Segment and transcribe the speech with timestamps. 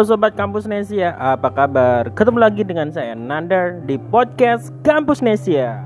[0.00, 2.08] Halo Sobat Kampus Nesia, apa kabar?
[2.16, 5.76] Ketemu lagi dengan saya Nandar di podcast Kampus Nesia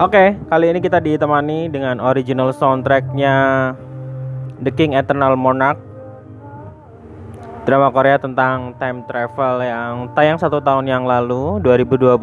[0.00, 3.76] Oke, kali ini kita ditemani dengan original soundtracknya
[4.64, 5.87] The King Eternal Monarch
[7.68, 12.16] Drama Korea tentang time travel yang tayang satu tahun yang lalu 2020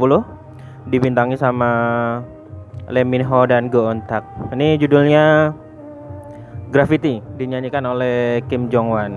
[0.90, 1.70] Dibintangi sama
[2.90, 4.26] Lee Min Ho dan Go Eun Tak
[4.58, 5.54] Ini judulnya
[6.74, 9.14] Graffiti dinyanyikan oleh Kim Jong Wan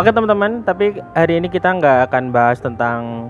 [0.00, 3.28] Oke teman-teman, tapi hari ini kita nggak akan bahas tentang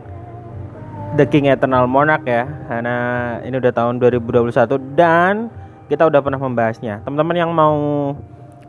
[1.19, 2.97] The King Eternal Monarch ya karena
[3.43, 4.55] ini udah tahun 2021
[4.95, 5.51] dan
[5.91, 7.03] kita udah pernah membahasnya.
[7.03, 7.75] Teman-teman yang mau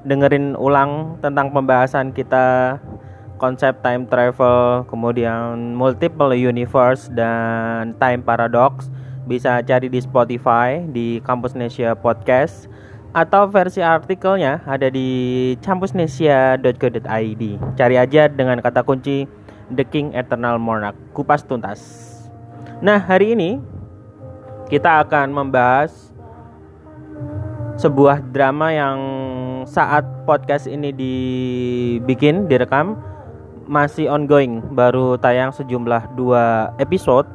[0.04, 2.76] dengerin ulang tentang pembahasan kita
[3.44, 8.88] konsep time travel kemudian multiple universe dan time paradox
[9.28, 12.72] bisa cari di Spotify di Kampus Nesia Podcast
[13.12, 17.44] atau versi artikelnya ada di campusnesia.co.id
[17.76, 19.28] cari aja dengan kata kunci
[19.72, 20.96] The King Eternal Monarch.
[21.16, 21.80] Kupas tuntas.
[22.84, 23.64] Nah, hari ini
[24.68, 26.14] kita akan membahas
[27.80, 29.00] sebuah drama yang
[29.66, 33.00] saat podcast ini dibikin, direkam
[33.68, 37.26] masih ongoing, baru tayang sejumlah dua episode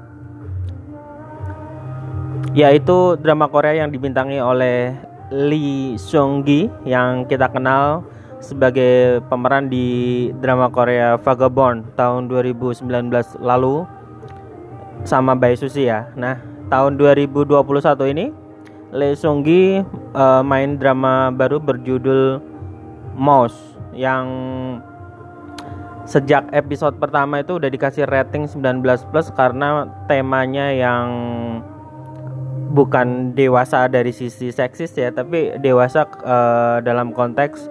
[2.56, 4.96] yaitu drama Korea yang dibintangi oleh
[5.28, 8.02] Lee Seung Gi yang kita kenal
[8.40, 12.86] sebagai pemeran di drama Korea Vagabond tahun 2019
[13.42, 13.84] lalu
[15.04, 16.08] sama Bae Susi ya.
[16.16, 16.40] Nah,
[16.72, 18.26] tahun 2021 ini
[18.94, 19.84] Lee Seung Gi
[20.16, 22.40] uh, main drama baru berjudul
[23.18, 24.24] Mouse yang
[26.08, 28.80] sejak episode pertama itu udah dikasih rating 19
[29.13, 31.07] plus karena temanya yang
[32.73, 37.68] bukan dewasa dari sisi seksis ya, tapi dewasa uh, dalam konteks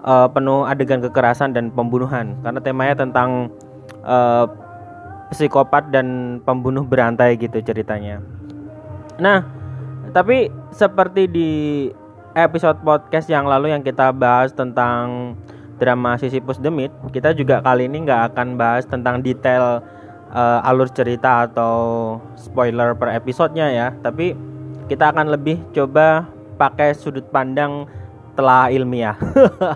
[0.00, 3.52] uh, penuh adegan kekerasan dan pembunuhan karena temanya tentang
[4.00, 4.48] uh,
[5.28, 8.24] psikopat dan pembunuh berantai gitu ceritanya.
[9.20, 9.44] Nah,
[10.16, 11.50] tapi seperti di
[12.32, 15.36] episode podcast yang lalu yang kita bahas tentang
[15.76, 19.82] drama Sisyphus the Myth, kita juga kali ini nggak akan bahas tentang detail
[20.30, 21.74] uh, alur cerita atau
[22.38, 24.34] spoiler per episodenya ya, tapi
[24.86, 26.28] kita akan lebih coba
[26.60, 27.88] pakai sudut pandang
[28.34, 29.14] telah ilmiah.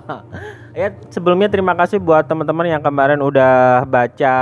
[0.79, 4.37] ya sebelumnya terima kasih buat teman-teman yang kemarin udah baca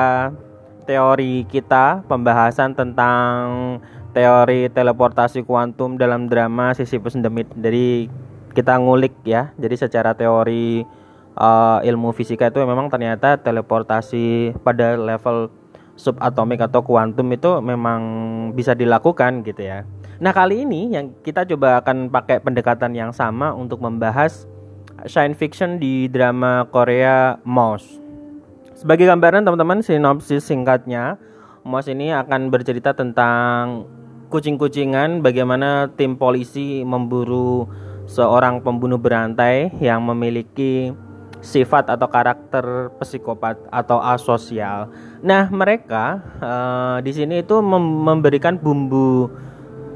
[0.86, 3.44] teori kita pembahasan tentang
[4.16, 7.52] teori teleportasi kuantum dalam drama Sisyphus the Myth.
[7.52, 8.08] Jadi
[8.56, 9.52] kita ngulik ya.
[9.60, 10.80] Jadi secara teori
[11.36, 15.52] uh, ilmu fisika itu memang ternyata teleportasi pada level
[15.96, 18.00] subatomik atau kuantum itu memang
[18.52, 19.88] bisa dilakukan gitu ya.
[20.16, 24.48] Nah, kali ini yang kita coba akan pakai pendekatan yang sama untuk membahas
[25.04, 28.00] science fiction di drama Korea Mouse.
[28.76, 31.16] Sebagai gambaran teman-teman sinopsis singkatnya,
[31.64, 33.88] Mos ini akan bercerita tentang
[34.28, 37.66] kucing-kucingan bagaimana tim polisi memburu
[38.06, 40.94] seorang pembunuh berantai yang memiliki
[41.46, 44.90] sifat atau karakter psikopat atau asosial.
[45.22, 49.30] Nah, mereka uh, di sini itu mem memberikan bumbu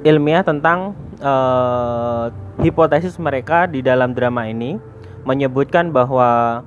[0.06, 2.30] ilmiah tentang uh,
[2.62, 4.78] hipotesis mereka di dalam drama ini
[5.26, 6.62] menyebutkan bahwa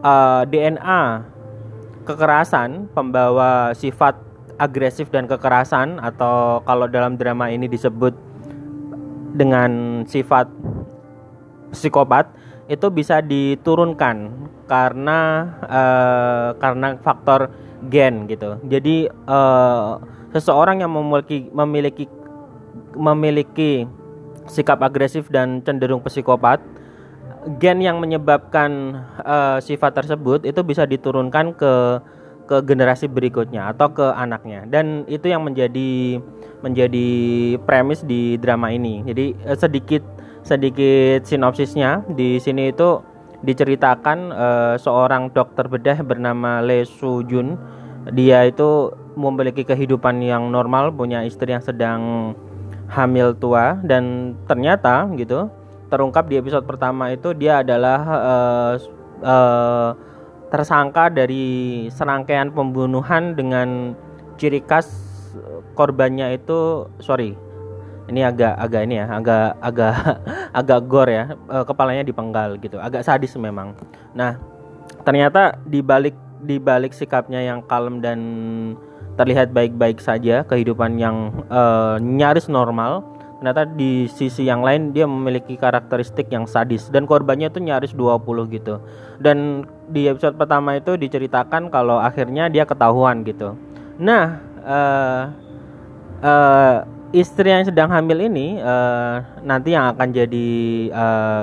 [0.00, 1.02] uh, eh, DNA
[2.08, 4.16] kekerasan pembawa sifat
[4.56, 8.16] agresif dan kekerasan atau kalau dalam drama ini disebut
[9.36, 10.48] dengan sifat
[11.68, 12.32] psikopat
[12.68, 14.28] itu bisa diturunkan
[14.68, 15.18] karena
[15.64, 17.48] uh, karena faktor
[17.88, 18.60] gen gitu.
[18.68, 19.96] Jadi uh,
[20.36, 22.04] seseorang yang memiliki memiliki
[22.92, 23.88] memiliki
[24.48, 26.60] sikap agresif dan cenderung psikopat
[27.56, 31.74] gen yang menyebabkan uh, sifat tersebut itu bisa diturunkan ke
[32.48, 36.16] ke generasi berikutnya atau ke anaknya dan itu yang menjadi
[36.64, 37.08] menjadi
[37.64, 39.04] premis di drama ini.
[39.04, 40.00] Jadi sedikit
[40.48, 43.04] sedikit sinopsisnya di sini itu
[43.44, 47.60] diceritakan uh, seorang dokter bedah bernama Lee Soo Jun.
[48.16, 48.88] Dia itu
[49.20, 52.32] memiliki kehidupan yang normal, punya istri yang sedang
[52.88, 55.52] hamil tua dan ternyata gitu
[55.92, 58.72] terungkap di episode pertama itu dia adalah uh,
[59.20, 59.90] uh,
[60.48, 63.92] tersangka dari serangkaian pembunuhan dengan
[64.40, 64.88] ciri khas
[65.76, 67.36] korbannya itu sorry
[68.08, 69.94] ini agak agak ini ya agak agak
[70.60, 72.80] agak gore ya uh, kepalanya dipenggal gitu.
[72.80, 73.76] Agak sadis memang.
[74.16, 74.40] Nah
[75.04, 78.18] ternyata di balik di balik sikapnya yang kalem dan
[79.18, 83.02] terlihat baik-baik saja kehidupan yang uh, nyaris normal
[83.38, 86.90] ternyata di sisi yang lain dia memiliki karakteristik yang sadis.
[86.90, 88.82] Dan korbannya itu nyaris 20 gitu.
[89.22, 93.54] Dan di episode pertama itu diceritakan kalau akhirnya dia ketahuan gitu.
[94.02, 95.22] Nah uh,
[96.22, 96.76] uh,
[97.12, 100.48] istri yang sedang hamil ini uh, nanti yang akan jadi
[100.92, 101.42] uh,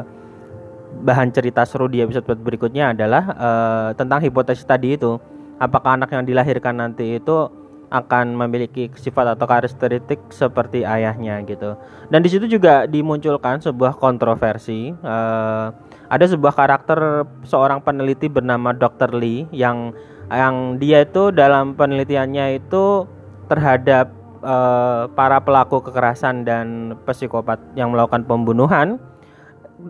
[1.02, 5.18] bahan cerita seru di episode berikutnya adalah uh, tentang hipotesis tadi itu
[5.58, 7.50] apakah anak yang dilahirkan nanti itu
[7.90, 11.78] akan memiliki sifat atau karakteristik seperti ayahnya gitu.
[12.10, 14.92] Dan di situ juga dimunculkan sebuah kontroversi.
[15.06, 15.70] Uh,
[16.10, 19.14] ada sebuah karakter seorang peneliti bernama Dr.
[19.16, 19.94] Lee yang
[20.30, 23.06] yang dia itu dalam penelitiannya itu
[23.46, 29.02] terhadap uh, para pelaku kekerasan dan psikopat yang melakukan pembunuhan.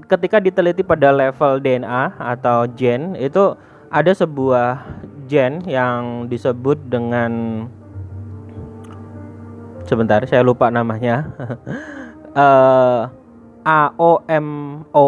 [0.08, 3.54] Ketika diteliti pada level DNA atau gen itu
[3.92, 4.82] ada sebuah
[5.28, 7.66] gen yang disebut dengan
[9.86, 11.30] sebentar saya lupa namanya
[13.66, 15.08] AOMO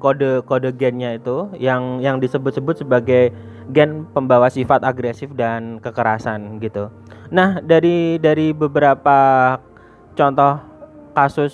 [0.00, 3.32] kode kode gennya itu yang yang disebut-sebut sebagai
[3.72, 6.88] gen pembawa sifat agresif dan kekerasan gitu.
[7.28, 9.56] Nah, dari dari beberapa
[10.16, 10.60] contoh
[11.12, 11.52] kasus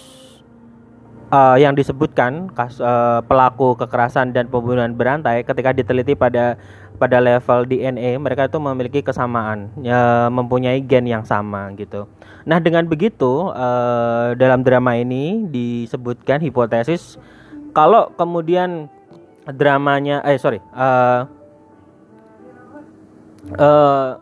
[1.34, 6.54] uh, yang disebutkan kas, uh, pelaku kekerasan dan pembunuhan berantai ketika diteliti pada
[6.94, 12.06] pada level DNA mereka itu memiliki kesamaan ya, mempunyai gen yang sama gitu.
[12.46, 17.18] Nah dengan begitu uh, dalam drama ini disebutkan hipotesis
[17.74, 18.86] kalau kemudian
[19.50, 21.26] dramanya eh sorry uh,
[23.58, 24.18] uh,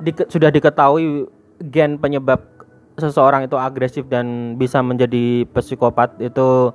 [0.00, 1.28] di, sudah diketahui
[1.70, 2.40] gen penyebab
[2.96, 6.72] seseorang itu agresif dan bisa menjadi psikopat itu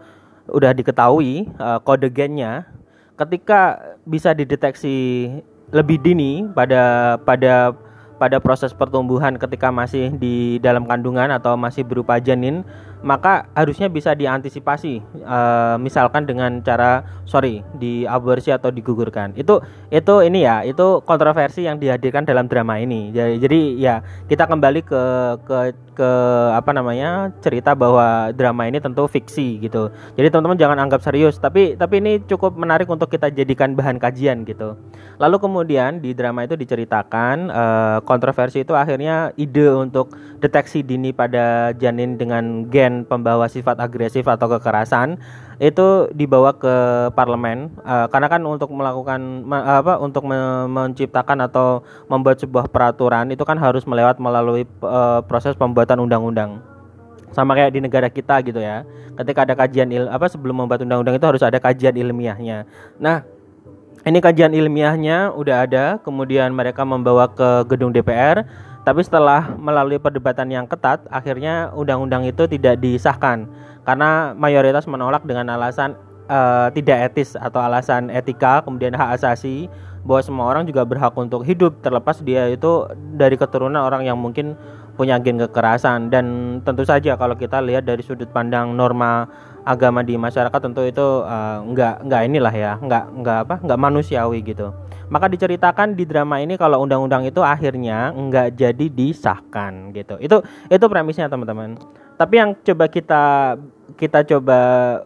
[0.50, 2.70] udah diketahui uh, kode gennya.
[3.16, 5.30] Ketika bisa dideteksi
[5.72, 7.74] lebih dini pada pada
[8.16, 12.64] pada proses pertumbuhan ketika masih di dalam kandungan atau masih berupa janin
[13.02, 19.34] maka harusnya bisa diantisipasi uh, misalkan dengan cara sorry diaborsi atau digugurkan.
[19.36, 19.60] Itu
[19.90, 23.12] itu ini ya itu kontroversi yang dihadirkan dalam drama ini.
[23.12, 23.96] Jadi, jadi ya
[24.30, 25.04] kita kembali ke
[25.44, 25.58] ke
[25.96, 26.12] ke
[26.52, 29.90] apa namanya cerita bahwa drama ini tentu fiksi gitu.
[30.20, 34.44] Jadi teman-teman jangan anggap serius tapi tapi ini cukup menarik untuk kita jadikan bahan kajian
[34.46, 34.78] gitu.
[35.18, 40.12] Lalu kemudian di drama itu diceritakan uh, kontroversi itu akhirnya ide untuk
[40.44, 45.18] deteksi dini pada janin dengan gen pembawa sifat agresif atau kekerasan
[45.58, 46.76] itu dibawa ke
[47.16, 53.32] parlemen uh, karena kan untuk melakukan me, apa untuk me, menciptakan atau membuat sebuah peraturan
[53.32, 56.60] itu kan harus melewat melalui uh, proses pembuatan undang-undang.
[57.32, 58.84] Sama kayak di negara kita gitu ya
[59.16, 62.68] ketika ada kajian il apa sebelum membuat undang-undang itu harus ada kajian ilmiahnya.
[63.00, 63.24] Nah
[64.06, 68.46] ini kajian ilmiahnya udah ada kemudian mereka membawa ke gedung DPR
[68.86, 73.50] tapi setelah melalui perdebatan yang ketat, akhirnya undang-undang itu tidak disahkan.
[73.82, 75.98] Karena mayoritas menolak dengan alasan
[76.30, 79.66] uh, tidak etis atau alasan etika, kemudian hak asasi
[80.06, 81.82] bahwa semua orang juga berhak untuk hidup.
[81.82, 82.86] Terlepas dia itu
[83.18, 84.54] dari keturunan orang yang mungkin
[84.94, 86.14] punya gen kekerasan.
[86.14, 89.26] Dan tentu saja kalau kita lihat dari sudut pandang norma
[89.66, 94.46] agama di masyarakat tentu itu uh, nggak nggak inilah ya nggak nggak apa nggak manusiawi
[94.46, 94.70] gitu
[95.10, 100.18] maka diceritakan di drama ini kalau undang-undang itu akhirnya nggak jadi disahkan gitu.
[100.18, 101.78] Itu itu premisnya teman-teman.
[102.16, 103.24] Tapi yang coba kita
[104.00, 104.60] kita coba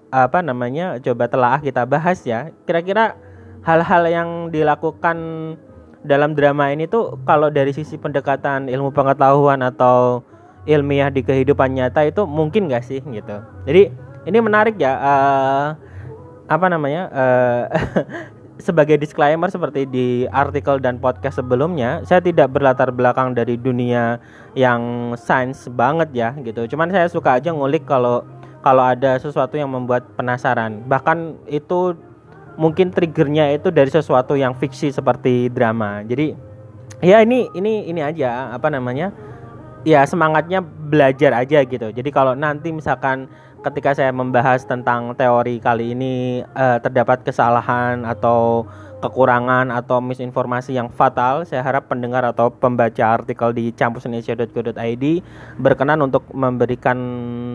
[0.10, 3.18] apa namanya coba telah kita bahas ya kira-kira
[3.66, 5.18] hal-hal yang dilakukan
[6.08, 10.24] dalam drama ini tuh kalau dari sisi pendekatan ilmu pengetahuan atau
[10.64, 13.38] ilmiah di kehidupan nyata itu mungkin gak sih gitu.
[13.68, 13.92] Jadi
[14.28, 15.68] ini menarik ya uh,
[16.48, 17.64] apa namanya uh,
[18.60, 24.20] sebagai disclaimer seperti di artikel dan podcast sebelumnya saya tidak berlatar belakang dari dunia
[24.54, 26.68] yang sains banget ya gitu.
[26.68, 28.28] Cuman saya suka aja ngulik kalau
[28.60, 30.84] kalau ada sesuatu yang membuat penasaran.
[30.84, 31.96] Bahkan itu
[32.60, 36.04] mungkin triggernya itu dari sesuatu yang fiksi seperti drama.
[36.04, 36.36] Jadi
[37.00, 39.16] ya ini ini ini aja apa namanya?
[39.88, 41.88] Ya semangatnya belajar aja gitu.
[41.96, 48.64] Jadi kalau nanti misalkan ketika saya membahas tentang teori kali ini uh, terdapat kesalahan atau
[49.00, 55.06] kekurangan atau misinformasi yang fatal, saya harap pendengar atau pembaca artikel di campusindonesia.co.id
[55.56, 57.00] berkenan untuk memberikan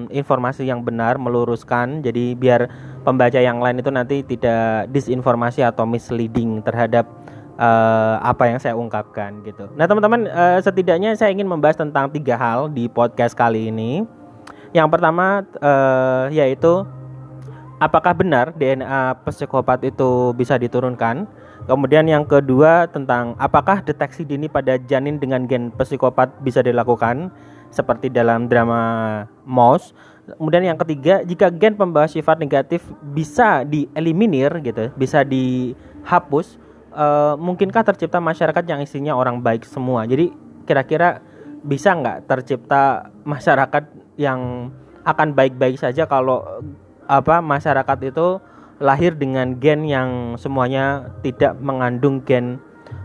[0.09, 2.01] informasi yang benar, meluruskan.
[2.01, 2.73] Jadi biar
[3.05, 7.05] pembaca yang lain itu nanti tidak disinformasi atau misleading terhadap
[7.61, 9.69] uh, apa yang saya ungkapkan gitu.
[9.77, 14.24] Nah teman-teman uh, setidaknya saya ingin membahas tentang tiga hal di podcast kali ini.
[14.75, 16.83] Yang pertama uh, yaitu
[17.79, 21.31] apakah benar DNA psikopat itu bisa diturunkan?
[21.65, 27.31] Kemudian yang kedua tentang apakah deteksi dini pada janin dengan gen psikopat bisa dilakukan
[27.71, 29.95] seperti dalam drama Mouse.
[30.25, 32.83] Kemudian yang ketiga, jika gen pembawa sifat negatif
[33.15, 36.59] bisa dieliminir gitu, bisa dihapus,
[36.93, 40.03] uh, mungkinkah tercipta masyarakat yang isinya orang baik semua?
[40.09, 41.21] Jadi kira-kira
[41.65, 44.71] bisa nggak tercipta masyarakat yang
[45.05, 46.43] akan baik-baik saja kalau
[47.05, 48.41] apa masyarakat itu
[48.81, 52.59] lahir dengan gen yang semuanya tidak mengandung gen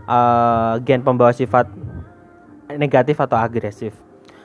[0.08, 1.68] uh, gen pembawa sifat
[2.74, 3.94] negatif atau agresif.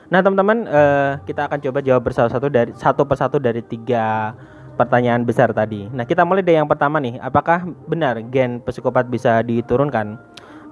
[0.06, 4.34] Nah teman-teman uh, kita akan coba jawab bersatu-satu dari satu persatu dari tiga
[4.78, 5.88] pertanyaan besar tadi.
[5.90, 10.20] Nah kita mulai dari yang pertama nih, apakah benar gen psikopat bisa diturunkan?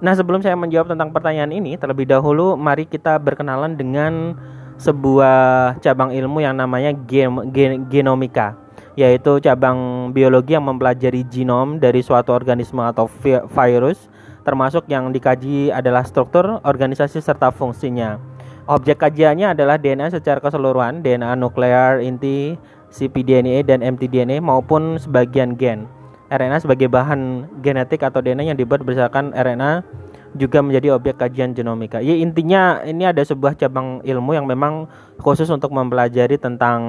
[0.05, 4.37] Nah sebelum saya menjawab tentang pertanyaan ini, terlebih dahulu mari kita berkenalan dengan
[4.79, 8.65] sebuah cabang ilmu yang namanya gen, gen, genomika
[8.95, 13.11] yaitu cabang biologi yang mempelajari genom dari suatu organisme atau
[13.51, 14.07] virus,
[14.47, 18.23] termasuk yang dikaji adalah struktur, organisasi, serta fungsinya.
[18.65, 22.57] Objek kajiannya adalah DNA secara keseluruhan, DNA nuklear, inti,
[22.89, 25.91] cpDNA, dan mtDNA maupun sebagian gen.
[26.33, 29.85] RNA sebagai bahan genetik atau DNA yang dibuat berdasarkan RNA
[30.35, 32.03] juga menjadi objek kajian genomika.
[32.03, 34.91] Ya intinya ini ada sebuah cabang ilmu yang memang
[35.23, 36.81] khusus untuk mempelajari tentang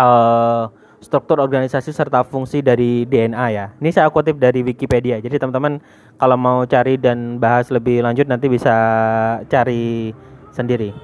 [0.00, 0.72] uh,
[1.02, 3.66] struktur organisasi serta fungsi dari DNA ya.
[3.76, 5.18] Ini saya kutip dari Wikipedia.
[5.18, 5.82] Jadi teman-teman
[6.16, 8.74] kalau mau cari dan bahas lebih lanjut nanti bisa
[9.50, 10.14] cari
[10.54, 10.94] sendiri.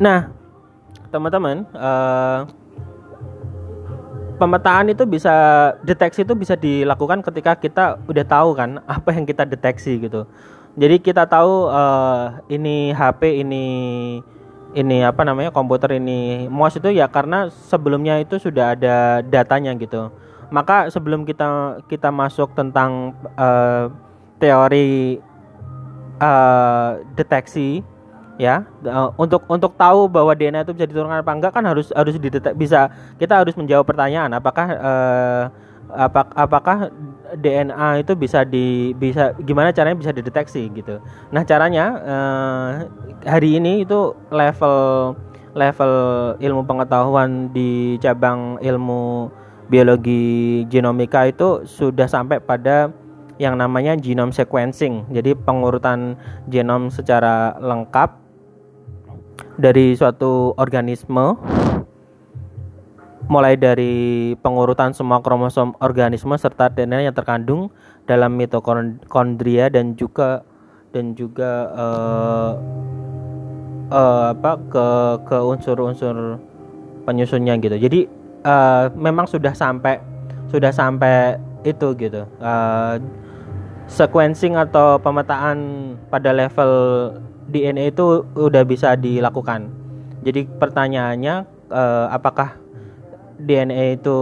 [0.00, 0.32] Nah,
[1.12, 2.48] teman-teman, uh,
[4.38, 5.34] pemetaan itu bisa
[5.82, 10.24] deteksi itu bisa dilakukan ketika kita udah tahu kan apa yang kita deteksi gitu.
[10.78, 13.66] Jadi kita tahu uh, ini HP ini
[14.78, 20.14] ini apa namanya komputer ini MOS itu ya karena sebelumnya itu sudah ada datanya gitu.
[20.54, 23.90] Maka sebelum kita kita masuk tentang uh,
[24.38, 25.18] teori
[26.22, 27.82] uh, deteksi
[28.38, 32.14] ya uh, untuk untuk tahu bahwa DNA itu bisa diturunkan apa enggak kan harus harus
[32.16, 32.86] didetek bisa
[33.18, 35.44] kita harus menjawab pertanyaan apakah uh,
[35.88, 36.92] apa, apakah
[37.36, 41.00] DNA itu bisa di bisa gimana caranya bisa dideteksi gitu.
[41.32, 42.68] Nah caranya uh,
[43.24, 45.16] hari ini itu level
[45.56, 45.92] level
[46.40, 49.32] ilmu pengetahuan di cabang ilmu
[49.68, 52.92] biologi genomika itu sudah sampai pada
[53.38, 55.08] yang namanya genome sequencing.
[55.14, 56.18] Jadi pengurutan
[56.50, 58.27] genom secara lengkap
[59.58, 61.34] dari suatu organisme
[63.28, 67.68] mulai dari pengurutan semua kromosom organisme serta DNA yang terkandung
[68.08, 70.46] dalam mitokondria dan juga
[70.96, 72.52] dan juga uh,
[73.92, 74.86] uh, apa ke
[75.28, 76.40] ke unsur-unsur
[77.04, 77.76] penyusunnya gitu.
[77.76, 78.08] Jadi
[78.48, 80.00] uh, memang sudah sampai
[80.48, 81.36] sudah sampai
[81.68, 82.24] itu gitu.
[82.40, 82.96] Uh,
[83.88, 86.72] sequencing atau pemetaan pada level
[87.48, 89.72] DNA itu udah bisa dilakukan.
[90.22, 91.34] Jadi pertanyaannya
[91.72, 92.60] uh, apakah
[93.40, 94.18] DNA itu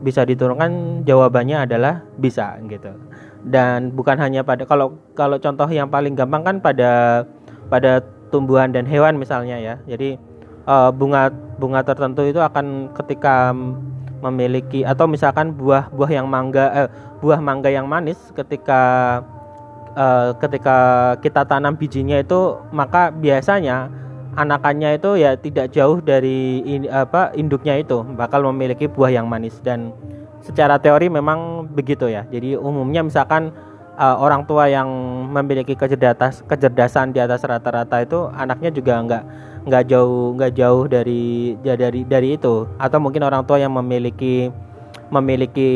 [0.00, 1.02] bisa diturunkan?
[1.04, 2.96] Jawabannya adalah bisa gitu.
[3.46, 7.22] Dan bukan hanya pada kalau kalau contoh yang paling gampang kan pada
[7.68, 9.74] pada tumbuhan dan hewan misalnya ya.
[9.84, 10.16] Jadi
[10.64, 13.52] uh, bunga bunga tertentu itu akan ketika
[14.24, 16.88] memiliki atau misalkan buah-buah yang mangga eh,
[17.20, 19.20] buah mangga yang manis ketika
[19.96, 20.76] uh, ketika
[21.24, 23.88] kita tanam bijinya itu maka biasanya
[24.36, 29.58] anakannya itu ya tidak jauh dari in, apa induknya itu bakal memiliki buah yang manis
[29.64, 29.96] dan
[30.44, 32.28] secara teori memang begitu ya.
[32.28, 33.50] Jadi umumnya misalkan
[33.96, 34.86] uh, orang tua yang
[35.32, 39.24] memiliki kecerdasan kecerdasan di atas rata-rata itu anaknya juga nggak
[39.66, 44.52] nggak jauh nggak jauh dari ya dari dari itu atau mungkin orang tua yang memiliki
[45.10, 45.70] memiliki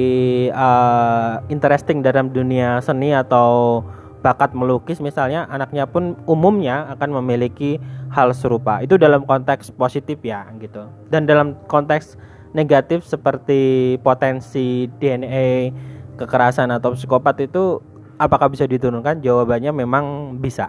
[0.55, 3.83] uh, interesting dalam dunia seni atau
[4.21, 7.81] bakat melukis misalnya anaknya pun umumnya akan memiliki
[8.13, 8.85] hal serupa.
[8.85, 10.89] Itu dalam konteks positif ya gitu.
[11.09, 12.21] Dan dalam konteks
[12.53, 15.73] negatif seperti potensi DNA
[16.21, 17.81] kekerasan atau psikopat itu
[18.21, 19.25] apakah bisa diturunkan?
[19.25, 20.69] Jawabannya memang bisa.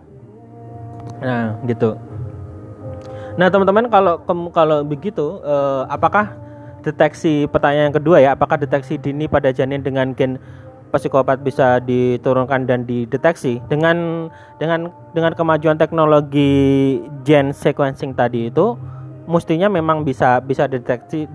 [1.20, 2.00] Nah gitu.
[3.36, 6.40] Nah teman-teman kalau kalau begitu eh, apakah
[6.82, 10.42] deteksi pertanyaan yang kedua ya apakah deteksi dini pada janin dengan gen
[10.92, 14.28] psikopat bisa diturunkan dan dideteksi dengan
[14.60, 18.76] dengan dengan kemajuan teknologi gen sequencing tadi itu
[19.26, 21.26] mestinya memang bisa bisa deteksi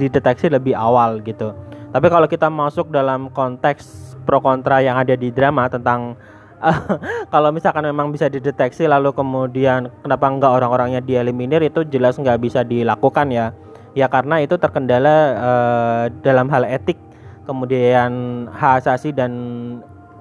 [0.00, 1.52] dideteksi lebih awal gitu.
[1.92, 6.16] Tapi kalau kita masuk dalam konteks pro kontra yang ada di drama tentang
[7.34, 12.64] kalau misalkan memang bisa dideteksi lalu kemudian kenapa enggak orang-orangnya dieliminir itu jelas nggak bisa
[12.64, 13.52] dilakukan ya.
[13.92, 16.96] Ya karena itu terkendala uh, dalam hal etik
[17.44, 18.12] kemudian
[18.50, 19.32] hak asasi dan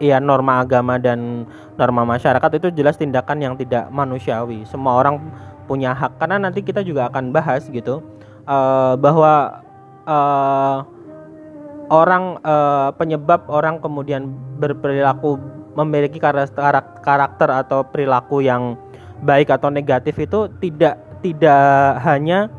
[0.01, 1.45] ya norma agama dan
[1.77, 4.65] norma masyarakat itu jelas tindakan yang tidak manusiawi.
[4.65, 5.21] Semua orang
[5.69, 8.01] punya hak karena nanti kita juga akan bahas gitu
[8.49, 9.61] uh, bahwa
[10.09, 10.83] uh,
[11.91, 15.37] orang uh, penyebab orang kemudian berperilaku
[15.75, 18.75] memiliki karakter, atau perilaku yang
[19.23, 22.51] baik atau negatif itu tidak tidak hanya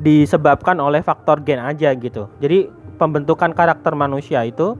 [0.00, 2.28] disebabkan oleh faktor gen aja gitu.
[2.40, 2.68] Jadi
[3.00, 4.76] pembentukan karakter manusia itu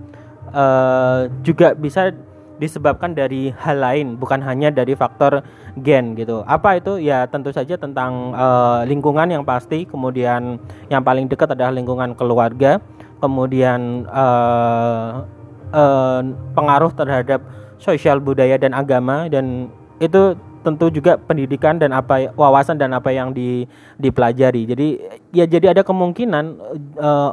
[0.53, 2.13] uh, juga bisa
[2.61, 5.41] disebabkan dari hal lain bukan hanya dari faktor
[5.81, 6.45] gen gitu.
[6.45, 7.01] Apa itu?
[7.01, 10.61] Ya tentu saja tentang uh, lingkungan yang pasti, kemudian
[10.93, 12.77] yang paling dekat adalah lingkungan keluarga,
[13.25, 15.25] kemudian uh,
[15.73, 16.21] uh,
[16.53, 17.41] pengaruh terhadap
[17.81, 23.33] sosial budaya dan agama dan itu tentu juga pendidikan dan apa wawasan dan apa yang
[23.33, 23.65] di,
[23.97, 24.69] dipelajari.
[24.69, 24.89] Jadi
[25.33, 26.61] ya jadi ada kemungkinan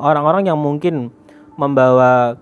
[0.01, 1.12] orang-orang uh, yang mungkin
[1.60, 2.39] membawa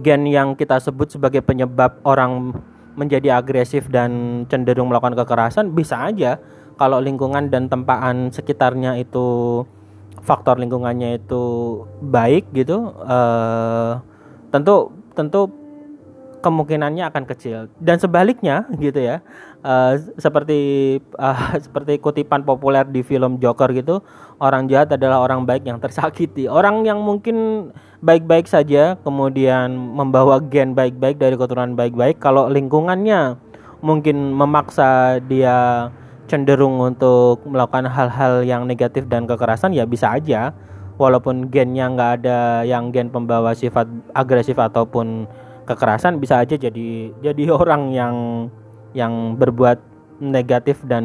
[0.00, 2.52] gen yang kita sebut sebagai penyebab orang
[2.98, 6.42] menjadi agresif dan cenderung melakukan kekerasan bisa aja
[6.78, 9.62] kalau lingkungan dan tempaan sekitarnya itu
[10.22, 11.42] faktor lingkungannya itu
[12.02, 14.02] baik gitu uh,
[14.50, 15.50] tentu tentu
[16.48, 17.68] kemungkinannya akan kecil.
[17.76, 19.20] Dan sebaliknya gitu ya
[19.64, 20.58] uh, seperti
[21.20, 24.00] uh, seperti kutipan populer di film Joker gitu
[24.40, 26.46] orang jahat adalah orang baik yang tersakiti.
[26.48, 33.34] Orang yang mungkin baik-baik saja kemudian membawa gen baik-baik dari keturunan baik-baik kalau lingkungannya
[33.82, 35.90] mungkin memaksa dia
[36.30, 40.54] cenderung untuk melakukan hal-hal yang negatif dan kekerasan ya bisa aja.
[40.98, 43.86] Walaupun gennya nggak ada yang gen pembawa sifat
[44.18, 45.30] agresif ataupun
[45.68, 48.16] kekerasan bisa aja jadi jadi orang yang
[48.96, 49.78] yang berbuat
[50.18, 51.04] negatif dan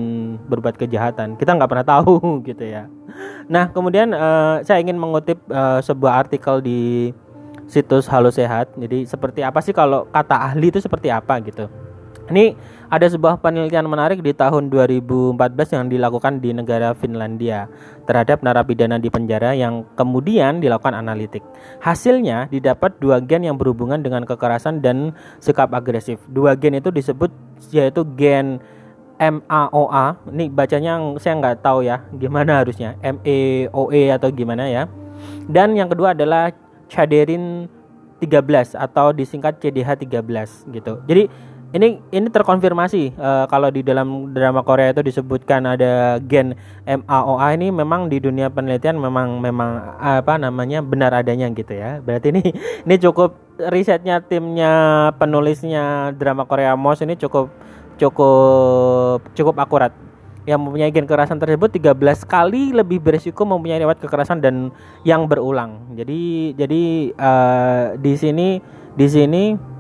[0.50, 1.38] berbuat kejahatan.
[1.38, 2.18] Kita nggak pernah tahu
[2.50, 2.90] gitu ya.
[3.52, 7.12] Nah kemudian uh, saya ingin mengutip uh, sebuah artikel di
[7.68, 8.74] situs Halo Sehat.
[8.80, 11.70] Jadi seperti apa sih kalau kata ahli itu seperti apa gitu
[12.32, 12.56] ini
[12.94, 15.36] ada sebuah penelitian menarik di tahun 2014
[15.76, 17.66] yang dilakukan di negara Finlandia
[18.06, 21.42] terhadap narapidana di penjara yang kemudian dilakukan analitik.
[21.82, 26.22] Hasilnya didapat dua gen yang berhubungan dengan kekerasan dan sikap agresif.
[26.30, 27.34] Dua gen itu disebut
[27.74, 28.62] yaitu gen
[29.18, 30.22] MAOA.
[30.30, 34.86] Ini bacanya saya nggak tahu ya gimana harusnya MEOE atau gimana ya.
[35.50, 36.54] Dan yang kedua adalah
[36.88, 37.66] Chaderin
[38.22, 41.04] 13 atau disingkat CDH 13 gitu.
[41.10, 41.28] Jadi
[41.74, 46.54] ini ini terkonfirmasi uh, kalau di dalam drama Korea itu disebutkan ada gen
[46.86, 51.98] MAOA ini memang di dunia penelitian memang memang apa namanya benar adanya gitu ya.
[52.06, 52.46] Berarti ini
[52.86, 53.34] ini cukup
[53.74, 54.72] risetnya timnya
[55.18, 57.50] penulisnya drama Korea MOS ini cukup
[57.98, 59.94] cukup cukup akurat.
[60.44, 64.70] Yang mempunyai gen kekerasan tersebut 13 kali lebih berisiko mempunyai riwayat kekerasan dan
[65.02, 65.90] yang berulang.
[65.98, 66.84] Jadi jadi
[67.18, 68.62] uh, di sini
[68.94, 69.73] di sini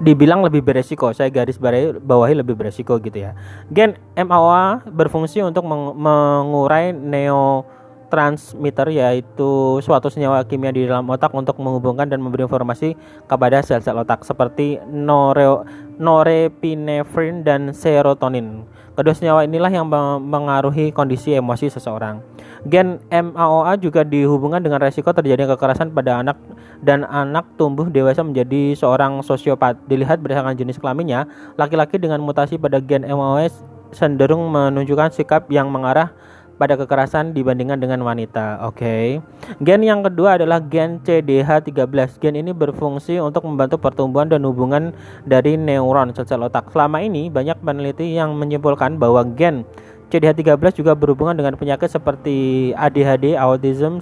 [0.00, 1.12] dibilang lebih beresiko.
[1.12, 3.32] Saya garis bawahi, lebih beresiko gitu ya.
[3.72, 11.56] Gen MAOA berfungsi untuk meng mengurai neurotransmitter yaitu suatu senyawa kimia di dalam otak untuk
[11.60, 15.64] menghubungkan dan memberi informasi kepada sel-sel otak seperti nore
[15.96, 18.64] norepinefrin dan serotonin.
[18.96, 19.84] Kedua senyawa inilah yang
[20.24, 22.24] mengaruhi kondisi emosi seseorang.
[22.64, 26.40] Gen MAOA juga dihubungkan dengan resiko terjadinya kekerasan pada anak
[26.80, 29.76] dan anak tumbuh dewasa menjadi seorang sosiopat.
[29.84, 31.28] Dilihat berdasarkan jenis kelaminnya,
[31.60, 33.52] laki-laki dengan mutasi pada gen MAOA
[33.92, 36.10] cenderung menunjukkan sikap yang mengarah
[36.56, 38.64] pada kekerasan dibandingkan dengan wanita.
[38.68, 38.80] Oke.
[38.80, 39.06] Okay.
[39.60, 42.20] Gen yang kedua adalah gen CDH13.
[42.20, 44.96] Gen ini berfungsi untuk membantu pertumbuhan dan hubungan
[45.28, 46.72] dari neuron sel-sel otak.
[46.72, 49.68] Selama ini banyak peneliti yang menyimpulkan bahwa gen
[50.06, 53.98] CDH13 juga berhubungan dengan penyakit seperti ADHD, autism,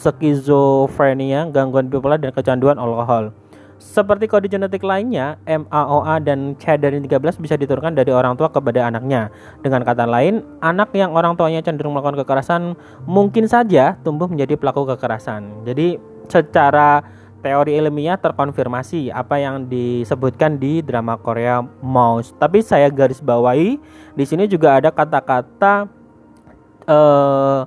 [0.00, 3.36] skizofrenia, gangguan bipolar dan kecanduan alkohol.
[3.76, 9.28] Seperti kode genetik lainnya, MAOA dan CHDR13 bisa diturunkan dari orang tua kepada anaknya.
[9.60, 12.72] Dengan kata lain, anak yang orang tuanya cenderung melakukan kekerasan
[13.04, 15.68] mungkin saja tumbuh menjadi pelaku kekerasan.
[15.68, 17.04] Jadi secara
[17.44, 22.32] teori ilmiah terkonfirmasi apa yang disebutkan di drama Korea Mouse.
[22.40, 23.76] Tapi saya garis bawahi
[24.16, 25.86] di sini juga ada kata-kata
[26.88, 27.60] uh,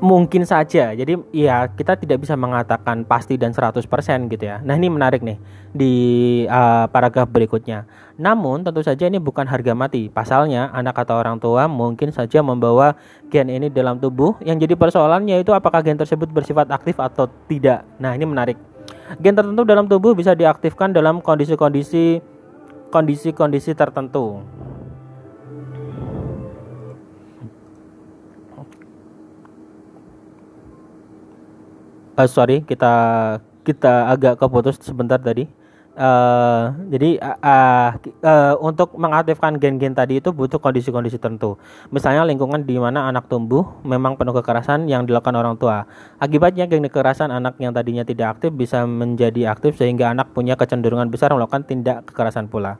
[0.00, 0.90] mungkin saja.
[0.94, 3.84] Jadi ya kita tidak bisa mengatakan pasti dan 100%
[4.30, 4.58] gitu ya.
[4.64, 5.38] Nah, ini menarik nih
[5.70, 5.94] di
[6.48, 7.86] uh, paragraf berikutnya.
[8.18, 10.10] Namun tentu saja ini bukan harga mati.
[10.10, 12.94] Pasalnya anak atau orang tua mungkin saja membawa
[13.30, 14.38] gen ini dalam tubuh.
[14.42, 17.86] Yang jadi persoalannya itu apakah gen tersebut bersifat aktif atau tidak.
[17.98, 18.58] Nah, ini menarik.
[19.20, 22.22] Gen tertentu dalam tubuh bisa diaktifkan dalam kondisi-kondisi
[22.94, 24.38] kondisi-kondisi tertentu.
[32.14, 32.92] Uh, sorry kita
[33.64, 35.48] kita agak keputus sebentar tadi.
[35.94, 37.94] Uh, jadi uh,
[38.26, 41.54] uh, untuk mengaktifkan gen-gen tadi itu butuh kondisi-kondisi tertentu.
[41.94, 45.86] Misalnya lingkungan di mana anak tumbuh memang penuh kekerasan yang dilakukan orang tua.
[46.18, 51.14] Akibatnya gen kekerasan anak yang tadinya tidak aktif bisa menjadi aktif sehingga anak punya kecenderungan
[51.14, 52.74] besar melakukan tindak kekerasan pula.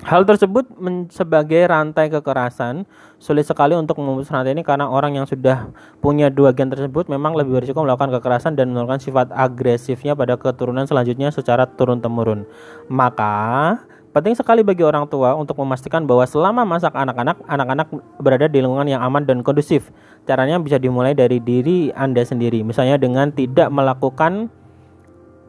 [0.00, 0.64] Hal tersebut
[1.12, 2.88] sebagai rantai kekerasan
[3.20, 5.68] sulit sekali untuk memutus rantai ini karena orang yang sudah
[6.00, 10.88] punya dua gen tersebut memang lebih berisiko melakukan kekerasan dan menurunkan sifat agresifnya pada keturunan
[10.88, 12.48] selanjutnya secara turun temurun.
[12.88, 13.76] Maka
[14.16, 17.86] penting sekali bagi orang tua untuk memastikan bahwa selama masak anak-anak, anak-anak
[18.24, 19.92] berada di lingkungan yang aman dan kondusif.
[20.24, 24.48] Caranya bisa dimulai dari diri Anda sendiri, misalnya dengan tidak melakukan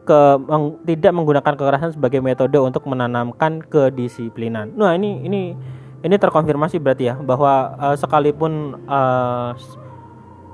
[0.02, 4.74] ke meng, tidak menggunakan kekerasan sebagai metode untuk menanamkan kedisiplinan.
[4.74, 5.54] Nah, ini ini
[6.02, 9.54] ini terkonfirmasi berarti ya bahwa uh, sekalipun uh,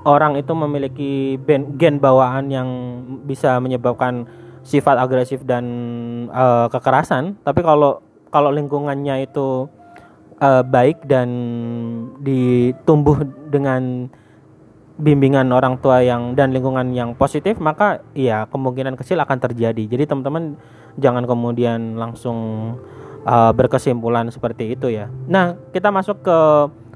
[0.05, 2.69] orang itu memiliki ben, gen bawaan yang
[3.25, 4.29] bisa menyebabkan
[4.61, 5.65] sifat agresif dan
[6.29, 9.65] uh, kekerasan, tapi kalau kalau lingkungannya itu
[10.37, 11.29] uh, baik dan
[12.21, 14.13] ditumbuh dengan
[14.99, 19.83] bimbingan orang tua yang dan lingkungan yang positif maka ya kemungkinan kecil akan terjadi.
[19.87, 20.59] Jadi teman-teman
[20.99, 22.37] jangan kemudian langsung
[23.23, 25.07] uh, berkesimpulan seperti itu ya.
[25.31, 26.37] Nah kita masuk ke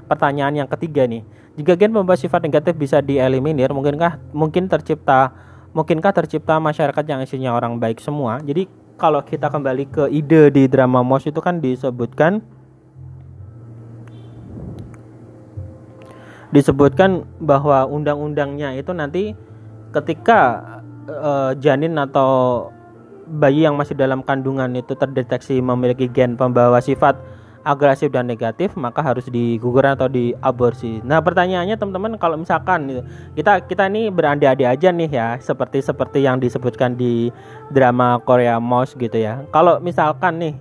[0.04, 1.24] pertanyaan yang ketiga nih.
[1.56, 5.32] Jika gen pembawa sifat negatif bisa dieliminir mungkinkah mungkin tercipta
[5.72, 8.38] mungkinkah tercipta masyarakat yang isinya orang baik semua?
[8.44, 8.68] Jadi
[9.00, 12.44] kalau kita kembali ke ide di drama Mos itu kan disebutkan
[16.54, 19.34] disebutkan bahwa undang-undangnya itu nanti
[19.90, 20.62] ketika
[21.10, 22.70] uh, janin atau
[23.26, 27.18] bayi yang masih dalam kandungan itu terdeteksi memiliki gen pembawa sifat
[27.64, 31.00] agresif dan negatif maka harus digugurkan atau diaborsi.
[31.00, 36.38] Nah pertanyaannya teman-teman kalau misalkan kita kita ini berandai-andai aja nih ya seperti seperti yang
[36.38, 37.32] disebutkan di
[37.72, 39.42] drama Korea Mouse gitu ya.
[39.48, 40.54] Kalau misalkan nih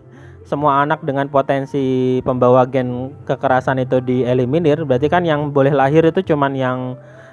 [0.44, 6.20] semua anak dengan potensi pembawa gen kekerasan itu dieliminir berarti kan yang boleh lahir itu
[6.36, 6.80] cuman yang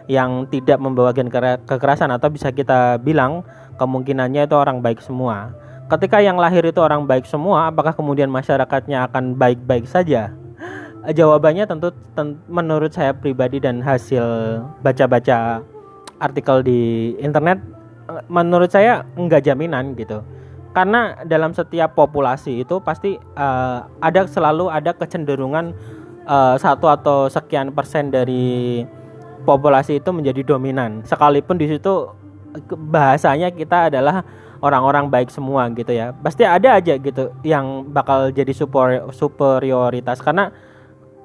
[0.06, 1.30] yang tidak membawa gen
[1.66, 3.46] kekerasan atau bisa kita bilang
[3.78, 5.54] kemungkinannya itu orang baik semua.
[5.86, 10.30] Ketika yang lahir itu orang baik semua, apakah kemudian masyarakatnya akan baik-baik saja?
[11.18, 14.22] Jawabannya tentu ten, menurut saya pribadi dan hasil
[14.82, 15.62] baca-baca
[16.20, 17.58] artikel di internet
[18.26, 20.20] menurut saya enggak jaminan gitu
[20.70, 25.74] karena dalam setiap populasi itu pasti uh, ada selalu ada kecenderungan
[26.30, 28.86] uh, satu atau sekian persen dari
[29.42, 31.02] populasi itu menjadi dominan.
[31.02, 32.14] Sekalipun di situ
[32.90, 34.22] bahasanya kita adalah
[34.62, 36.14] orang-orang baik semua gitu ya.
[36.22, 40.22] Pasti ada aja gitu yang bakal jadi super superioritas.
[40.22, 40.54] Karena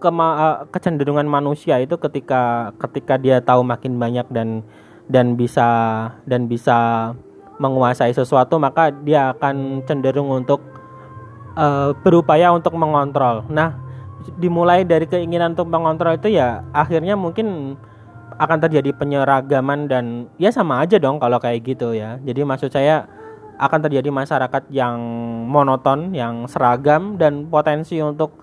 [0.02, 4.66] kema, uh, kecenderungan manusia itu ketika ketika dia tahu makin banyak dan
[5.06, 5.70] dan bisa
[6.26, 7.14] dan bisa
[7.58, 10.60] menguasai sesuatu maka dia akan cenderung untuk
[11.56, 13.48] uh, berupaya untuk mengontrol.
[13.48, 13.80] Nah,
[14.38, 17.80] dimulai dari keinginan untuk mengontrol itu ya akhirnya mungkin
[18.36, 22.20] akan terjadi penyeragaman dan ya sama aja dong kalau kayak gitu ya.
[22.24, 23.08] Jadi maksud saya
[23.56, 25.00] akan terjadi masyarakat yang
[25.48, 28.36] monoton, yang seragam dan potensi untuk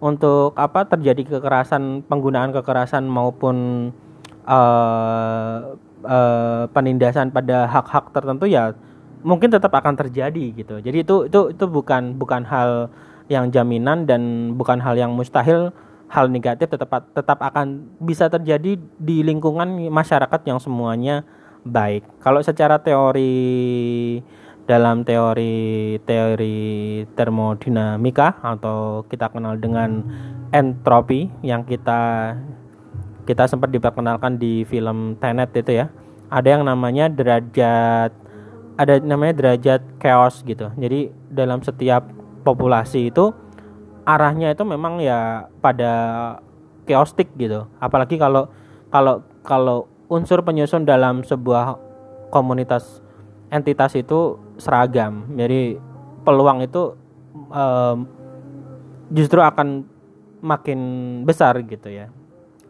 [0.00, 3.88] untuk apa terjadi kekerasan penggunaan kekerasan maupun
[4.48, 8.76] uh, uh, penindasan pada hak-hak tertentu ya
[9.24, 10.78] mungkin tetap akan terjadi gitu.
[10.84, 12.92] Jadi itu itu itu bukan bukan hal
[13.32, 15.72] yang jaminan dan bukan hal yang mustahil
[16.12, 21.24] hal negatif tetap tetap akan bisa terjadi di lingkungan masyarakat yang semuanya
[21.64, 22.04] baik.
[22.20, 24.20] Kalau secara teori
[24.64, 30.04] dalam teori teori termodinamika atau kita kenal dengan
[30.52, 32.32] entropi yang kita
[33.24, 35.88] kita sempat diperkenalkan di film Tenet itu ya.
[36.28, 38.12] Ada yang namanya derajat
[38.74, 40.68] ada namanya derajat chaos gitu.
[40.76, 42.04] Jadi dalam setiap
[42.44, 43.32] populasi itu
[44.04, 45.92] arahnya itu memang ya pada
[46.84, 47.64] chaotic gitu.
[47.80, 48.52] Apalagi kalau
[48.92, 51.80] kalau kalau unsur penyusun dalam sebuah
[52.28, 53.00] komunitas
[53.48, 55.24] entitas itu seragam.
[55.32, 55.78] Jadi
[56.26, 56.98] peluang itu
[57.52, 58.04] um,
[59.14, 59.86] justru akan
[60.44, 60.80] makin
[61.24, 62.12] besar gitu ya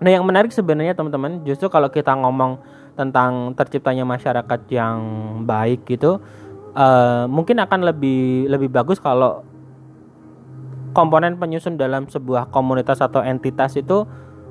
[0.05, 2.61] Nah, yang menarik sebenarnya teman-teman, justru kalau kita ngomong
[2.93, 5.01] tentang terciptanya masyarakat yang
[5.49, 6.21] baik gitu,
[6.77, 9.41] uh, mungkin akan lebih lebih bagus kalau
[10.93, 14.05] komponen penyusun dalam sebuah komunitas atau entitas itu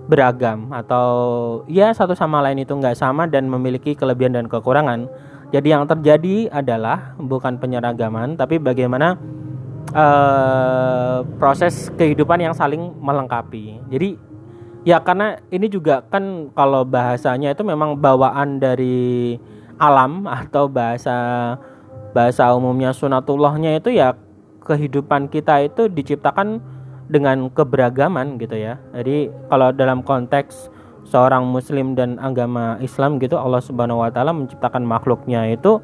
[0.09, 1.07] beragam atau
[1.71, 5.05] ya satu sama lain itu nggak sama dan memiliki kelebihan dan kekurangan.
[5.53, 9.21] Jadi yang terjadi adalah bukan penyeragaman, tapi bagaimana
[9.93, 13.77] uh, proses kehidupan yang saling melengkapi.
[13.93, 14.32] Jadi
[14.83, 19.39] Ya karena ini juga kan kalau bahasanya itu memang bawaan dari
[19.79, 21.15] alam atau bahasa
[22.11, 24.13] bahasa umumnya sunatullahnya itu ya
[24.63, 26.61] kehidupan kita itu diciptakan
[27.07, 28.79] dengan keberagaman gitu ya.
[28.95, 30.71] Jadi kalau dalam konteks
[31.07, 35.83] seorang muslim dan agama Islam gitu Allah Subhanahu wa taala menciptakan makhluknya itu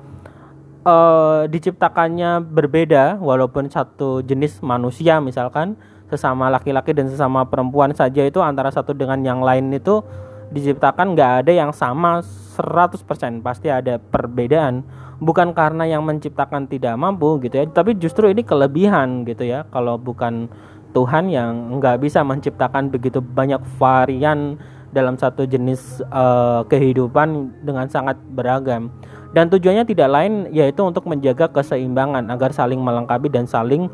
[0.87, 5.75] uh, diciptakannya berbeda walaupun satu jenis manusia misalkan
[6.09, 10.01] sesama laki-laki dan sesama perempuan saja itu antara satu dengan yang lain itu
[10.49, 12.25] diciptakan nggak ada yang sama
[12.57, 14.81] 100% pasti ada perbedaan.
[15.19, 19.67] Bukan karena yang menciptakan tidak mampu gitu ya tapi justru ini kelebihan gitu ya.
[19.69, 20.49] Kalau bukan
[20.97, 24.57] Tuhan yang nggak bisa menciptakan begitu banyak varian
[24.89, 28.89] dalam satu jenis uh, kehidupan dengan sangat beragam.
[29.29, 33.85] Dan tujuannya tidak lain yaitu untuk menjaga keseimbangan agar saling melengkapi dan saling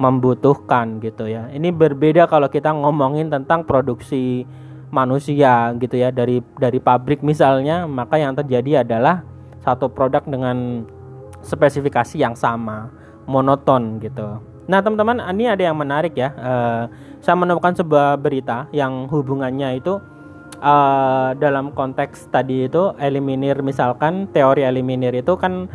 [0.00, 1.52] membutuhkan gitu ya.
[1.52, 4.48] Ini berbeda kalau kita ngomongin tentang produksi
[4.88, 6.08] manusia gitu ya.
[6.08, 9.20] Dari dari pabrik misalnya maka yang terjadi adalah
[9.60, 10.88] satu produk dengan
[11.44, 12.88] spesifikasi yang sama
[13.28, 14.40] monoton gitu.
[14.64, 16.32] Nah teman-teman ini ada yang menarik ya.
[16.32, 16.82] Uh,
[17.20, 20.00] saya menemukan sebuah berita yang hubungannya itu
[20.64, 25.68] uh, dalam konteks tadi itu eliminir misalkan teori eliminir itu kan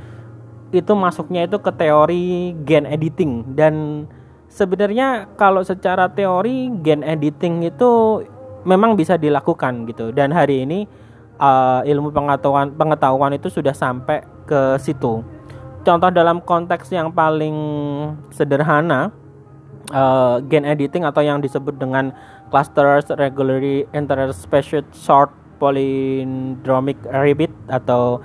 [0.81, 4.05] itu masuknya itu ke teori gen editing dan
[4.51, 8.23] sebenarnya kalau secara teori gen editing itu
[8.65, 10.89] memang bisa dilakukan gitu dan hari ini
[11.39, 15.23] uh, ilmu pengetahuan pengetahuan itu sudah sampai ke situ.
[15.85, 17.53] Contoh dalam konteks yang paling
[18.33, 19.13] sederhana
[19.93, 22.09] uh, gen editing atau yang disebut dengan
[22.49, 25.29] clusters regularly interspecies short
[25.61, 28.19] palindromic repeat atau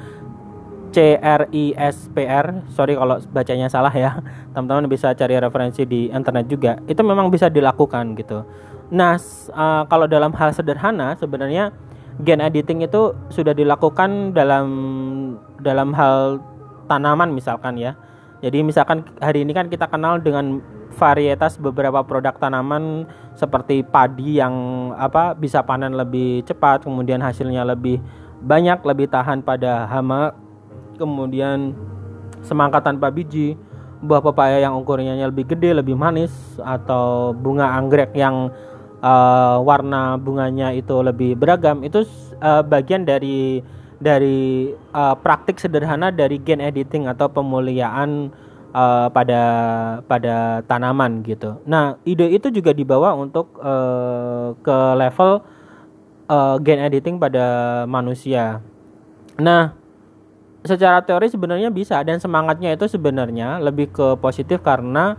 [0.91, 2.67] CRISPR.
[2.75, 4.19] Sorry kalau bacanya salah ya.
[4.53, 6.79] Teman-teman bisa cari referensi di internet juga.
[6.91, 8.43] Itu memang bisa dilakukan gitu.
[8.91, 9.15] Nah,
[9.55, 11.71] uh, kalau dalam hal sederhana sebenarnya
[12.21, 14.67] gen editing itu sudah dilakukan dalam
[15.63, 16.43] dalam hal
[16.91, 17.95] tanaman misalkan ya.
[18.43, 20.59] Jadi misalkan hari ini kan kita kenal dengan
[20.97, 23.07] varietas beberapa produk tanaman
[23.39, 24.53] seperti padi yang
[24.99, 28.03] apa bisa panen lebih cepat, kemudian hasilnya lebih
[28.43, 30.35] banyak, lebih tahan pada hama,
[31.01, 31.73] kemudian
[32.45, 33.57] semangka tanpa biji,
[34.05, 38.53] buah pepaya yang ukurannya lebih gede, lebih manis atau bunga anggrek yang
[39.01, 42.05] uh, warna bunganya itu lebih beragam itu
[42.41, 43.65] uh, bagian dari
[44.01, 48.33] dari uh, praktik sederhana dari gen editing atau pemuliaan
[48.73, 49.43] uh, pada
[50.09, 51.61] pada tanaman gitu.
[51.69, 55.45] Nah ide itu juga dibawa untuk uh, ke level
[56.33, 58.65] uh, gen editing pada manusia.
[59.37, 59.80] Nah
[60.61, 65.17] secara teori sebenarnya bisa dan semangatnya itu sebenarnya lebih ke positif karena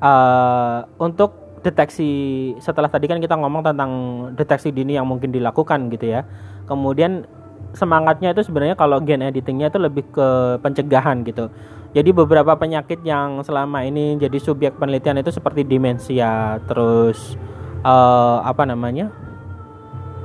[0.00, 3.90] uh, untuk deteksi setelah tadi kan kita ngomong tentang
[4.36, 6.28] deteksi dini yang mungkin dilakukan gitu ya.
[6.68, 7.24] Kemudian
[7.72, 11.48] semangatnya itu sebenarnya kalau gen editingnya itu lebih ke pencegahan gitu.
[11.96, 17.38] Jadi beberapa penyakit yang selama ini jadi subjek penelitian itu seperti demensia, terus
[17.86, 19.14] uh, apa namanya?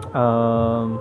[0.09, 0.97] Um,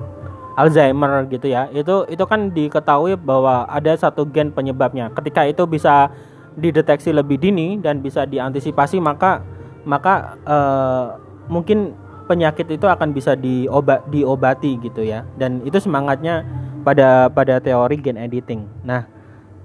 [0.59, 1.71] Alzheimer gitu ya.
[1.71, 5.15] Itu itu kan diketahui bahwa ada satu gen penyebabnya.
[5.15, 6.11] Ketika itu bisa
[6.59, 9.47] dideteksi lebih dini dan bisa diantisipasi maka
[9.87, 11.17] maka uh,
[11.47, 11.95] mungkin
[12.29, 16.45] penyakit itu akan bisa diobat diobati gitu ya dan itu semangatnya
[16.83, 19.07] pada pada teori gen editing nah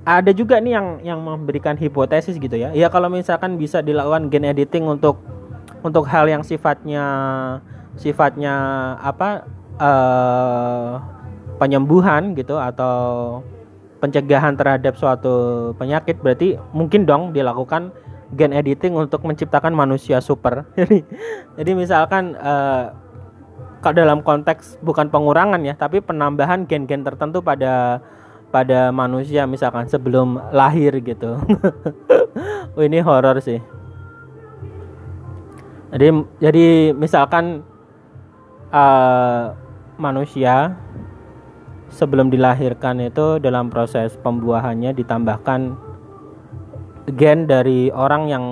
[0.06, 4.48] ada juga nih yang yang memberikan hipotesis gitu ya ya kalau misalkan bisa dilakukan gen
[4.48, 5.20] editing untuk
[5.84, 7.04] untuk hal yang sifatnya
[8.00, 8.56] sifatnya
[9.04, 9.44] apa
[9.80, 11.00] uh,
[11.58, 13.40] penyembuhan gitu atau
[14.04, 17.96] pencegahan terhadap suatu penyakit berarti mungkin dong dilakukan
[18.36, 20.66] gen editing untuk menciptakan manusia super.
[20.78, 21.06] Jadi
[21.56, 22.92] jadi misalkan uh,
[23.94, 28.00] dalam konteks bukan pengurangan ya, tapi penambahan gen-gen tertentu pada
[28.48, 31.36] pada manusia misalkan sebelum lahir gitu.
[32.76, 33.60] oh, ini horor sih.
[35.94, 36.08] Jadi
[36.42, 37.62] jadi misalkan
[38.74, 39.54] uh,
[39.98, 40.78] manusia
[41.94, 45.78] sebelum dilahirkan itu dalam proses pembuahannya ditambahkan
[47.14, 48.46] gen dari orang yang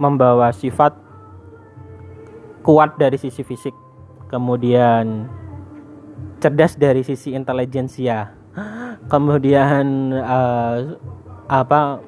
[0.00, 0.96] membawa sifat
[2.62, 3.74] kuat dari sisi fisik,
[4.30, 5.26] kemudian
[6.38, 8.32] cerdas dari sisi intelijensia,
[9.12, 10.96] kemudian uh,
[11.50, 12.00] apa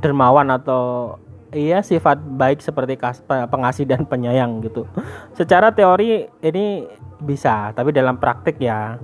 [0.00, 1.14] dermawan atau
[1.50, 4.86] iya sifat baik seperti pengasih dan penyayang gitu.
[5.34, 6.86] Secara teori ini
[7.20, 8.96] bisa, tapi dalam praktik ya,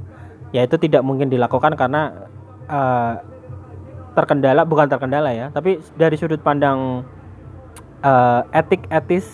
[0.55, 2.29] ya itu tidak mungkin dilakukan karena
[2.71, 3.15] uh,
[4.17, 7.05] terkendala bukan terkendala ya tapi dari sudut pandang
[8.01, 9.29] uh, etik etis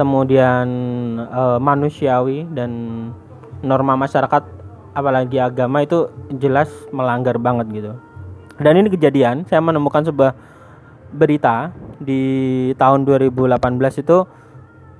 [0.00, 0.66] kemudian
[1.28, 2.72] uh, manusiawi dan
[3.60, 4.48] norma masyarakat
[4.96, 6.08] apalagi agama itu
[6.40, 7.92] jelas melanggar banget gitu.
[8.60, 10.32] Dan ini kejadian, saya menemukan sebuah
[11.10, 12.22] berita di
[12.78, 14.18] tahun 2018 itu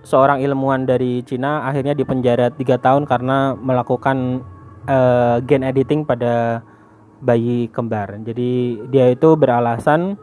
[0.02, 4.42] seorang ilmuwan dari Cina akhirnya dipenjara tiga tahun karena melakukan
[4.88, 6.64] uh, gen editing pada
[7.20, 8.16] bayi kembar.
[8.24, 10.16] Jadi dia itu beralasan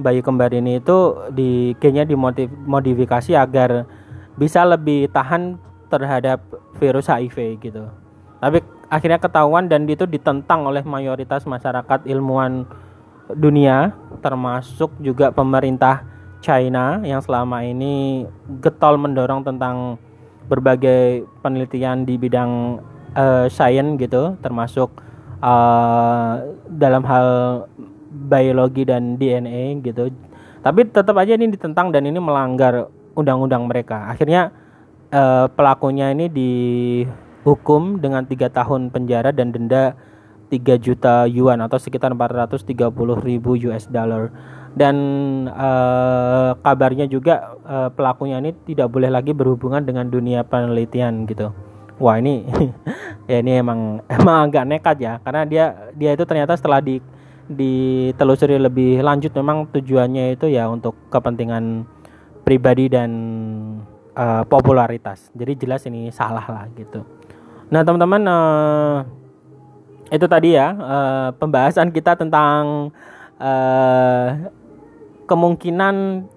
[0.00, 3.84] bayi kembar ini itu di gennya dimodifikasi agar
[4.40, 5.60] bisa lebih tahan
[5.92, 6.40] terhadap
[6.80, 7.84] virus HIV gitu.
[8.40, 12.64] Tapi akhirnya ketahuan dan itu ditentang oleh mayoritas masyarakat ilmuwan
[13.36, 16.06] dunia termasuk juga pemerintah
[16.42, 18.26] China yang selama ini
[18.62, 19.98] getol mendorong tentang
[20.46, 22.82] berbagai penelitian di bidang
[23.14, 24.90] uh, sains gitu termasuk
[25.38, 27.26] uh, dalam hal
[28.12, 30.12] biologi dan DNA gitu.
[30.62, 32.86] Tapi tetap aja ini ditentang dan ini melanggar
[33.18, 34.10] undang-undang mereka.
[34.10, 34.54] Akhirnya
[35.10, 39.98] uh, pelakunya ini dihukum dengan tiga tahun penjara dan denda
[40.52, 42.68] 3 juta yuan atau sekitar 430
[43.24, 44.28] ribu US dollar
[44.76, 44.96] dan
[45.48, 51.56] uh, kabarnya juga uh, pelakunya ini tidak boleh lagi berhubungan dengan dunia penelitian gitu.
[51.96, 52.44] Wah ini
[53.30, 55.64] ya ini emang emang agak nekat ya karena dia
[55.96, 57.00] dia itu ternyata setelah di
[57.48, 61.84] ditelusuri lebih lanjut memang tujuannya itu ya untuk kepentingan
[62.44, 63.10] pribadi dan
[64.16, 65.28] uh, popularitas.
[65.36, 67.04] Jadi jelas ini salah lah gitu.
[67.68, 68.96] Nah teman-teman uh,
[70.12, 72.92] itu tadi ya uh, pembahasan kita tentang
[73.40, 74.26] uh,
[75.24, 76.28] kemungkinan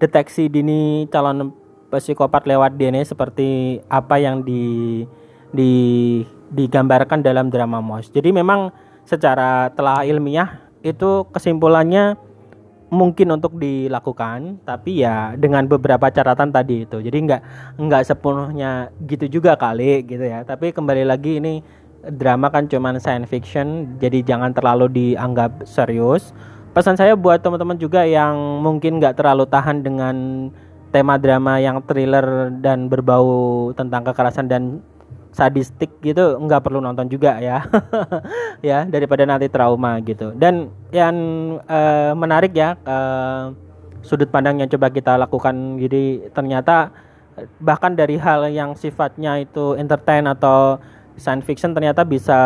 [0.00, 1.52] deteksi dini calon
[1.92, 5.04] psikopat lewat DNA seperti apa yang di
[5.52, 5.72] di
[6.48, 8.08] digambarkan dalam drama Mouse.
[8.08, 8.72] Jadi memang
[9.04, 12.16] secara telah ilmiah itu kesimpulannya
[12.88, 17.04] mungkin untuk dilakukan, tapi ya dengan beberapa catatan tadi itu.
[17.04, 17.42] Jadi nggak
[17.76, 20.44] nggak sepenuhnya gitu juga kali gitu ya.
[20.44, 21.60] Tapi kembali lagi ini
[22.06, 26.30] drama kan cuman science fiction, jadi jangan terlalu dianggap serius.
[26.72, 30.16] Pesan saya buat teman-teman juga yang mungkin nggak terlalu tahan dengan
[30.94, 34.62] tema drama yang thriller dan berbau tentang kekerasan dan
[35.28, 37.64] sadistik gitu nggak perlu nonton juga ya.
[38.58, 40.34] Ya daripada nanti trauma gitu.
[40.34, 41.14] Dan yang
[41.62, 43.54] uh, menarik ya uh,
[44.02, 45.78] sudut pandang yang coba kita lakukan.
[45.78, 46.90] Jadi ternyata
[47.62, 50.82] bahkan dari hal yang sifatnya itu entertain atau
[51.18, 52.38] science fiction ternyata bisa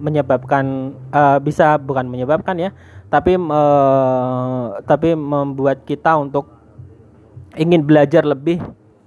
[0.00, 2.70] menyebabkan uh, bisa bukan menyebabkan ya
[3.12, 6.50] tapi uh, tapi membuat kita untuk
[7.54, 8.58] ingin belajar lebih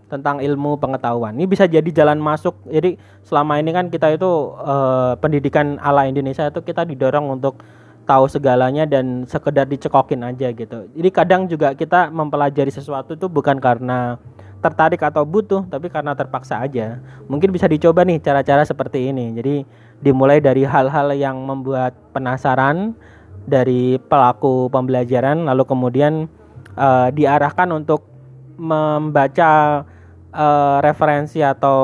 [0.07, 1.35] tentang ilmu pengetahuan.
[1.35, 2.55] Ini bisa jadi jalan masuk.
[2.71, 2.95] Jadi
[3.27, 7.59] selama ini kan kita itu uh, pendidikan ala Indonesia itu kita didorong untuk
[8.07, 10.87] tahu segalanya dan sekedar dicekokin aja gitu.
[10.95, 14.15] Jadi kadang juga kita mempelajari sesuatu itu bukan karena
[14.67, 16.99] tertarik atau butuh, tapi karena terpaksa aja.
[17.31, 19.31] Mungkin bisa dicoba nih cara-cara seperti ini.
[19.39, 19.55] Jadi
[20.03, 22.93] dimulai dari hal-hal yang membuat penasaran,
[23.47, 26.27] dari pelaku pembelajaran lalu kemudian
[26.75, 28.03] uh, diarahkan untuk
[28.59, 29.85] membaca
[30.35, 31.79] uh, referensi atau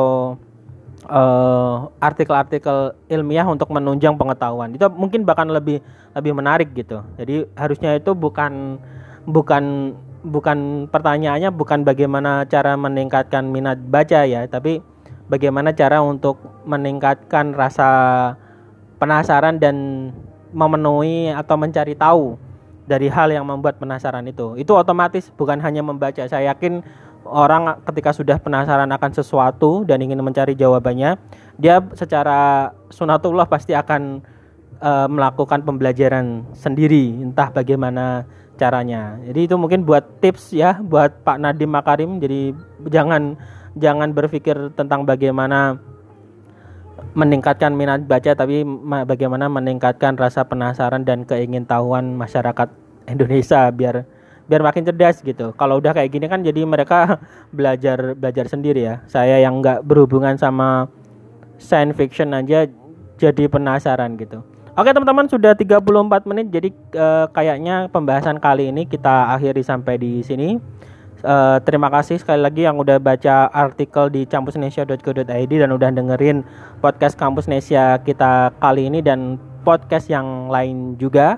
[1.05, 5.79] eh, artikel-artikel uh, ilmiah untuk menunjang pengetahuan itu mungkin bahkan lebih
[6.17, 8.81] lebih menarik gitu jadi harusnya itu bukan
[9.29, 14.79] bukan bukan pertanyaannya bukan bagaimana cara meningkatkan minat baca ya tapi
[15.27, 17.89] bagaimana cara untuk meningkatkan rasa
[18.99, 20.09] penasaran dan
[20.55, 22.39] memenuhi atau mencari tahu
[22.83, 24.59] dari hal yang membuat penasaran itu.
[24.59, 26.23] Itu otomatis bukan hanya membaca.
[26.27, 26.83] Saya yakin
[27.23, 31.15] orang ketika sudah penasaran akan sesuatu dan ingin mencari jawabannya,
[31.57, 34.21] dia secara sunatullah pasti akan
[34.83, 38.27] uh, melakukan pembelajaran sendiri, entah bagaimana
[38.57, 39.17] caranya.
[39.25, 42.21] Jadi itu mungkin buat tips ya buat Pak Nadiem Makarim.
[42.21, 42.53] Jadi
[42.89, 43.37] jangan
[43.77, 45.81] jangan berpikir tentang bagaimana
[47.13, 48.65] meningkatkan minat baca tapi
[49.05, 52.69] bagaimana meningkatkan rasa penasaran dan keingintahuan masyarakat
[53.09, 54.05] Indonesia biar
[54.47, 55.55] biar makin cerdas gitu.
[55.55, 57.17] Kalau udah kayak gini kan jadi mereka
[57.57, 58.95] belajar belajar sendiri ya.
[59.09, 60.87] Saya yang nggak berhubungan sama
[61.57, 62.69] science fiction aja
[63.17, 64.52] jadi penasaran gitu.
[64.73, 65.85] Oke teman-teman sudah 34
[66.25, 70.57] menit jadi uh, kayaknya pembahasan kali ini kita akhiri sampai di sini.
[71.21, 76.41] Uh, terima kasih sekali lagi yang udah baca artikel di campusnesia.co.id dan udah dengerin
[76.81, 81.37] podcast Kampus Nesia kita kali ini dan podcast yang lain juga.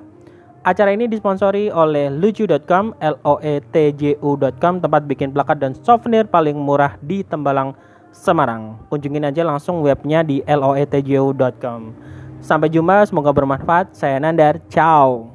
[0.63, 5.75] Acara ini disponsori oleh lucu.com, l o e t j u.com, tempat bikin plakat dan
[5.83, 7.75] souvenir paling murah di Tembalang,
[8.15, 8.79] Semarang.
[8.87, 12.15] Kunjungin aja langsung webnya di loetju.com.
[12.45, 13.97] Sampai jumpa, semoga bermanfaat.
[13.97, 15.34] Saya Nandar, ciao.